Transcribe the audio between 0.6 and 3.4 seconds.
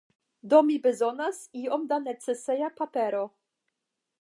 mi bezonas iom da neceseja papero.